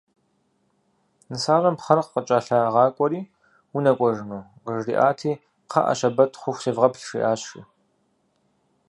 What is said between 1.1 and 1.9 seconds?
Нысащӏэм